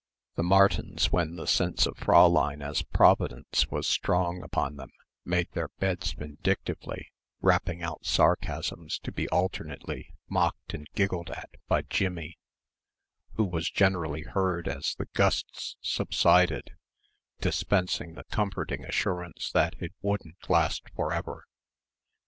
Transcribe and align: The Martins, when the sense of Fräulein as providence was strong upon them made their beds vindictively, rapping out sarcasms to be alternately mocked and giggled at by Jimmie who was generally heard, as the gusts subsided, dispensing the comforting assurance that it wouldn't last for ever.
The 0.33 0.41
Martins, 0.41 1.11
when 1.11 1.35
the 1.35 1.45
sense 1.45 1.85
of 1.85 1.95
Fräulein 1.95 2.63
as 2.67 2.81
providence 2.81 3.69
was 3.69 3.85
strong 3.87 4.41
upon 4.41 4.75
them 4.77 4.89
made 5.25 5.51
their 5.51 5.67
beds 5.67 6.13
vindictively, 6.13 7.11
rapping 7.39 7.83
out 7.83 8.03
sarcasms 8.03 8.97
to 8.97 9.11
be 9.11 9.29
alternately 9.29 10.15
mocked 10.27 10.73
and 10.73 10.87
giggled 10.95 11.29
at 11.29 11.51
by 11.67 11.83
Jimmie 11.83 12.39
who 13.33 13.43
was 13.43 13.69
generally 13.69 14.23
heard, 14.23 14.67
as 14.67 14.95
the 14.95 15.05
gusts 15.13 15.77
subsided, 15.81 16.71
dispensing 17.39 18.15
the 18.15 18.23
comforting 18.31 18.83
assurance 18.83 19.51
that 19.51 19.75
it 19.79 19.93
wouldn't 20.01 20.49
last 20.49 20.81
for 20.95 21.13
ever. 21.13 21.45